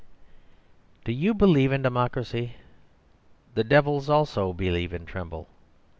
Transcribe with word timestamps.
Do 1.05 1.11
you 1.11 1.35
believe 1.35 1.71
in 1.71 1.83
Democracy? 1.83 2.55
The 3.53 3.63
devils 3.63 4.09
also 4.09 4.51
believe 4.51 4.93
and 4.93 5.07
tremble. 5.07 5.47